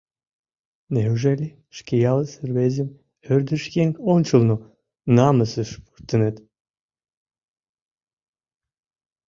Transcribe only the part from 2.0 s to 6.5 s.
ялысе рвезым ӧрдыж еҥ ончылно намысыш пуртынет?